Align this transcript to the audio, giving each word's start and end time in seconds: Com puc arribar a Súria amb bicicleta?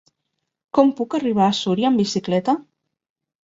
Com 0.77 0.89
puc 1.01 1.13
arribar 1.19 1.45
a 1.49 1.51
Súria 1.59 1.93
amb 1.93 2.05
bicicleta? 2.05 2.61